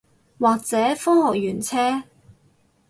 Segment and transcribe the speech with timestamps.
[0.39, 2.05] 或者科學園車